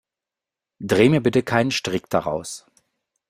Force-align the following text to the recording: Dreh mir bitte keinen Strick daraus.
Dreh 0.79 1.09
mir 1.09 1.21
bitte 1.21 1.43
keinen 1.43 1.69
Strick 1.69 2.09
daraus. 2.09 2.65